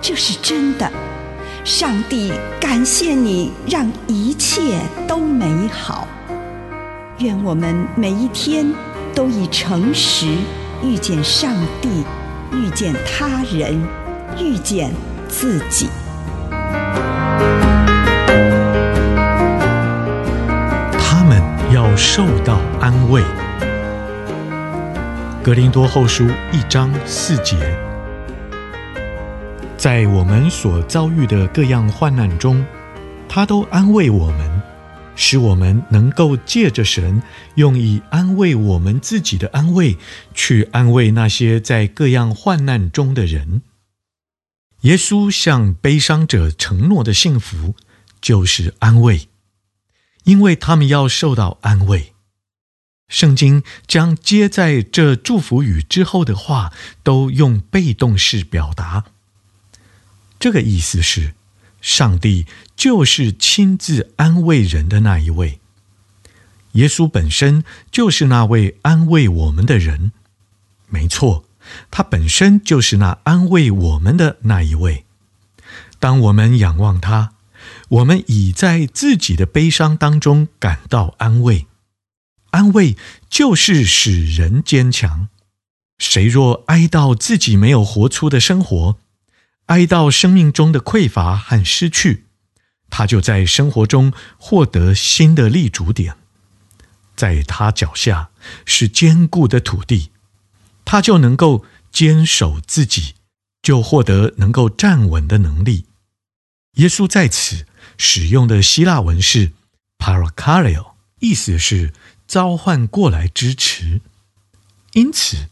[0.00, 0.90] 这是真的。
[1.64, 6.06] 上帝感谢你，让一切都美好。
[7.18, 8.72] 愿我们每一天
[9.14, 10.26] 都以诚实
[10.82, 12.04] 遇见上帝，
[12.52, 13.82] 遇见他人，
[14.38, 14.94] 遇见
[15.28, 15.88] 自己。
[20.98, 21.42] 他们
[21.74, 23.22] 要受到安慰。
[25.42, 27.56] 格林多后书一章四节，
[29.78, 32.66] 在我们所遭遇的各样患难中，
[33.28, 34.62] 他都安慰我们，
[35.14, 37.22] 使我们能够借着神
[37.54, 39.96] 用以安慰我们自己的安慰，
[40.34, 43.62] 去安慰那些在各样患难中的人。
[44.80, 47.76] 耶稣向悲伤者承诺的幸福，
[48.20, 49.28] 就是安慰。
[50.24, 52.14] 因为他们要受到安慰，
[53.06, 56.72] 圣经将接在这祝福语之后的话
[57.04, 59.04] 都用被动式表达。
[60.38, 61.34] 这个意思是，
[61.80, 65.60] 上帝就是亲自安慰人的那一位，
[66.72, 70.12] 耶稣本身就是那位安慰我们的人。
[70.88, 71.44] 没错，
[71.90, 75.04] 他本身就是那安慰我们的那一位。
[75.98, 77.32] 当我们仰望他。
[77.88, 81.66] 我们已在自己的悲伤当中感到安慰，
[82.50, 82.96] 安慰
[83.28, 85.28] 就是使人坚强。
[85.98, 88.98] 谁若哀悼自己没有活出的生活，
[89.68, 92.26] 哀悼生命中的匮乏和失去，
[92.90, 96.16] 他就在生活中获得新的立足点，
[97.16, 98.28] 在他脚下
[98.66, 100.10] 是坚固的土地，
[100.84, 103.14] 他就能够坚守自己，
[103.62, 105.86] 就获得能够站稳的能力。
[106.74, 107.64] 耶稣在此。
[108.00, 109.50] 使用的希腊文是
[109.98, 111.92] parakaleo，意思是
[112.28, 114.00] 召唤过来支持。
[114.92, 115.48] 因此，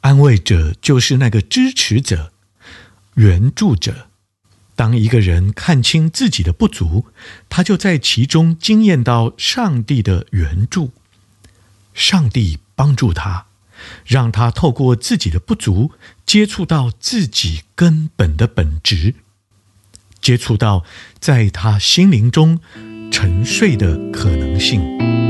[0.00, 2.32] 安慰者就是那个支持者、
[3.14, 4.08] 援助者。
[4.76, 7.06] 当一个人看清自己的不足，
[7.48, 10.92] 他就在其中经验到上帝的援助。
[11.94, 13.46] 上帝帮助他，
[14.04, 15.92] 让他透过自己的不足，
[16.26, 19.14] 接触到自己根本的本质。
[20.20, 20.84] 接触到
[21.20, 22.58] 在他心灵中
[23.12, 25.23] 沉睡的可能性。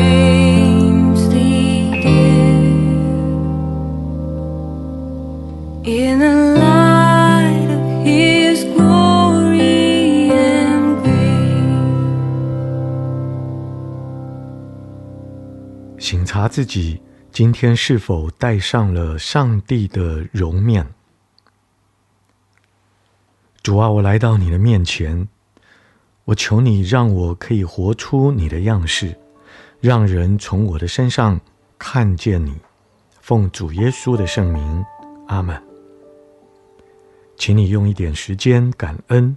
[5.85, 11.21] in light of his glory and grief
[15.99, 20.87] 醒察自己今天是否带上了上帝的绒面。
[23.63, 25.29] 主啊我来到你的面前
[26.25, 29.17] 我求你让我可以活出你的样式。
[29.81, 31.41] 让人从我的身上
[31.79, 32.55] 看见你。
[33.21, 34.85] 奉主耶稣的圣名，
[35.29, 35.61] 阿门。
[37.37, 39.37] 请你用一点时间感恩，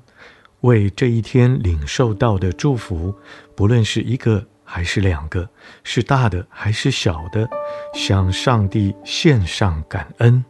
[0.61, 3.13] 为这一天领受到的祝福，
[3.55, 5.47] 不论是一个还是两个，
[5.83, 7.47] 是大的还是小的，
[7.93, 10.43] 向上帝献上感恩。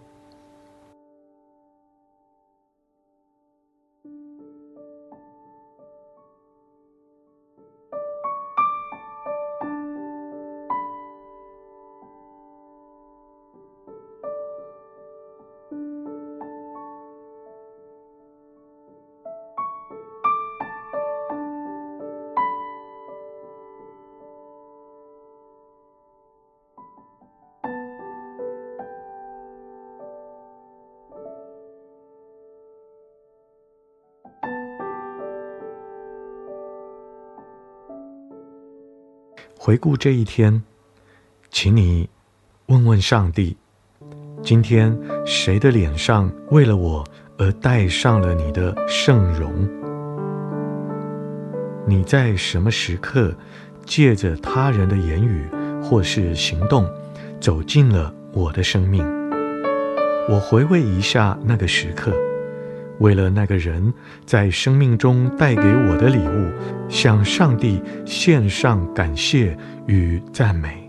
[39.65, 40.61] 回顾这一天，
[41.49, 42.09] 请你
[42.65, 43.55] 问问上帝：
[44.41, 44.93] 今天
[45.25, 47.01] 谁的脸上为了我
[47.37, 49.65] 而戴上了你的圣容？
[51.87, 53.33] 你在什么时刻
[53.85, 55.47] 借着他人的言语
[55.81, 56.85] 或是行动
[57.39, 59.01] 走进了我的生命？
[60.27, 62.13] 我回味一下那个时刻。
[62.99, 63.93] 为了那个人
[64.25, 66.51] 在生命中带给我的礼物，
[66.89, 69.57] 向上帝献上感谢
[69.87, 70.82] 与赞美。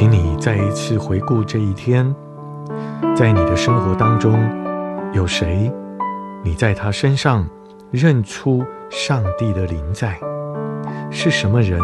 [0.00, 2.16] 请你再一次回顾这一天，
[3.14, 4.32] 在你的生活当中，
[5.12, 5.70] 有谁？
[6.42, 7.46] 你在他身上
[7.90, 10.18] 认出上帝的临在？
[11.10, 11.78] 是什么人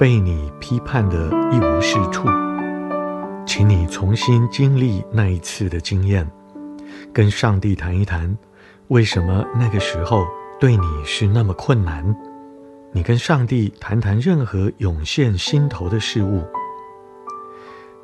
[0.00, 2.26] 被你批判的一无是处？
[3.46, 6.28] 请你重新经历那一次的经验，
[7.12, 8.36] 跟上帝谈一谈，
[8.88, 10.26] 为什么那个时候
[10.58, 12.16] 对你是那么困难？
[12.90, 16.42] 你跟上帝谈谈任何涌现心头的事物。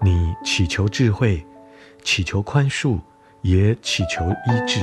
[0.02, 1.44] 你祈求智慧，
[2.02, 2.98] 祈求宽恕，
[3.42, 4.80] 也祈求医治。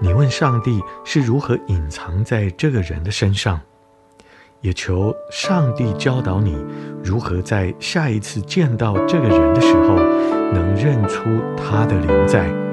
[0.00, 3.60] 你问上帝是如何隐藏在这个人的身上，
[4.60, 6.56] 也求上帝教导你
[7.02, 9.96] 如何在下一次见到这个人的时候，
[10.52, 11.24] 能认出
[11.56, 12.69] 他的灵在。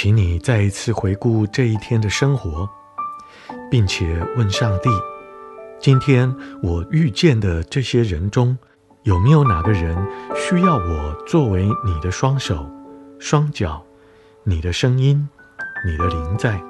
[0.00, 2.70] 请你再一次回顾这一天的生活，
[3.68, 4.88] 并且问上帝：
[5.80, 8.56] 今天我遇见的这些人中，
[9.02, 9.98] 有没有哪个人
[10.36, 12.64] 需要我作为你的双手、
[13.18, 13.84] 双脚、
[14.44, 15.28] 你的声音、
[15.84, 16.62] 你的灵在？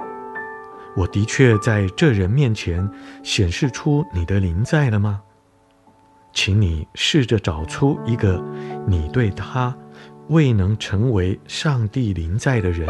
[0.96, 2.90] 我的确在这人面前
[3.22, 5.20] 显示出你的临在了吗？
[6.32, 8.42] 请你试着找出一个
[8.86, 9.76] 你对他
[10.28, 12.88] 未能成为上帝临在的人，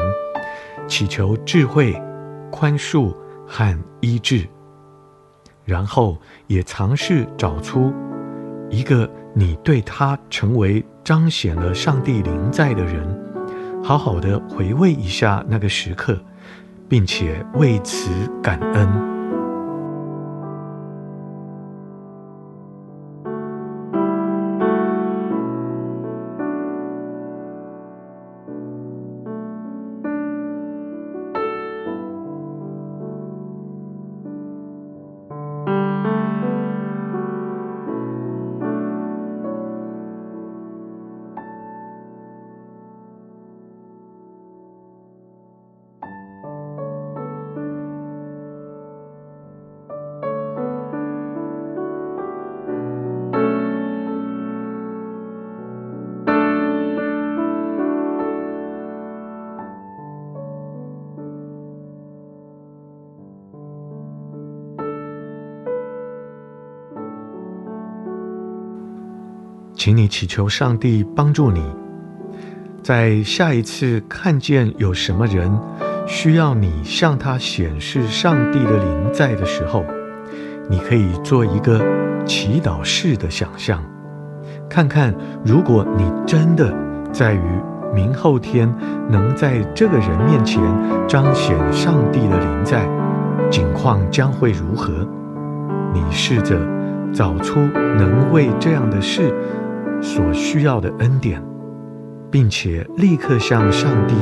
[0.88, 1.92] 祈求智慧、
[2.50, 3.14] 宽恕
[3.46, 4.48] 和医治，
[5.64, 6.16] 然后
[6.46, 7.92] 也尝试找出
[8.70, 13.06] 一个你对他成为彰显了上帝临在的人，
[13.84, 16.18] 好好的回味一下那个时刻，
[16.88, 18.10] 并且为此
[18.42, 19.07] 感恩。
[69.78, 71.62] 请你祈求上帝帮助你，
[72.82, 75.56] 在下一次看见有什么人
[76.04, 79.84] 需要你向他显示上帝的临在的时候，
[80.68, 81.80] 你可以做一个
[82.26, 83.80] 祈祷式的想象，
[84.68, 86.74] 看看如果你真的
[87.12, 87.40] 在于
[87.94, 88.68] 明后天
[89.08, 90.60] 能在这个人面前
[91.06, 92.84] 彰显上帝的临在，
[93.48, 95.06] 景况将会如何？
[95.94, 96.58] 你试着
[97.12, 99.32] 找出能为这样的事。
[100.00, 101.42] 所需要的恩典，
[102.30, 104.14] 并且立刻向上帝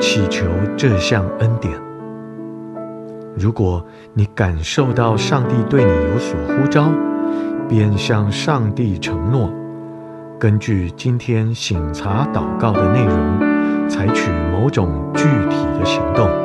[0.00, 1.72] 祈求这项恩典。
[3.36, 6.90] 如果你感受到上帝对你有所呼召，
[7.68, 9.50] 便向上帝承诺，
[10.38, 16.41] 根据今天醒察祷告的内容，采取某种具体的行动。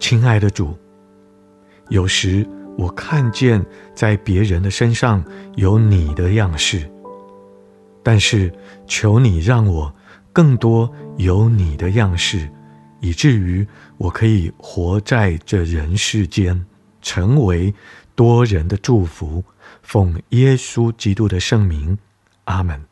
[0.00, 0.76] 亲爱的主，
[1.90, 2.44] 有时
[2.76, 3.64] 我看见
[3.94, 5.22] 在别人的身上
[5.56, 6.90] 有你的样式，
[8.02, 8.50] 但是
[8.86, 9.94] 求你让我
[10.32, 12.50] 更多有你的样式，
[13.00, 13.64] 以至于
[13.98, 16.64] 我可以活在这人世间，
[17.02, 17.72] 成为
[18.14, 19.44] 多人的祝福。
[19.82, 21.96] 奉耶稣基督的圣名，
[22.44, 22.89] 阿门。